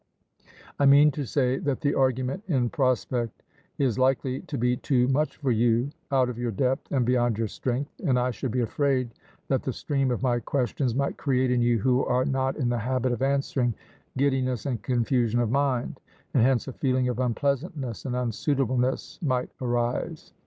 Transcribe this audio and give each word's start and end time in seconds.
I 0.79 0.87
mean 0.87 1.11
to 1.11 1.25
say 1.27 1.59
that 1.59 1.81
the 1.81 1.93
argument 1.93 2.41
in 2.47 2.71
prospect 2.71 3.43
is 3.77 3.99
likely 3.99 4.39
to 4.41 4.57
be 4.57 4.75
too 4.77 5.07
much 5.07 5.37
for 5.37 5.51
you, 5.51 5.91
out 6.11 6.27
of 6.27 6.39
your 6.39 6.49
depth 6.49 6.91
and 6.91 7.05
beyond 7.05 7.37
your 7.37 7.47
strength, 7.47 7.91
and 8.03 8.17
I 8.17 8.31
should 8.31 8.49
be 8.49 8.61
afraid 8.61 9.11
that 9.47 9.61
the 9.61 9.71
stream 9.71 10.09
of 10.09 10.23
my 10.23 10.39
questions 10.39 10.95
might 10.95 11.17
create 11.17 11.51
in 11.51 11.61
you 11.61 11.77
who 11.77 12.03
are 12.03 12.25
not 12.25 12.55
in 12.55 12.69
the 12.69 12.79
habit 12.79 13.11
of 13.11 13.21
answering, 13.21 13.75
giddiness 14.17 14.65
and 14.65 14.81
confusion 14.81 15.39
of 15.39 15.51
mind, 15.51 15.99
and 16.33 16.41
hence 16.41 16.67
a 16.67 16.73
feeling 16.73 17.07
of 17.07 17.19
unpleasantness 17.19 18.03
and 18.05 18.15
unsuitableness 18.15 19.19
might 19.21 19.51
arise. 19.61 20.33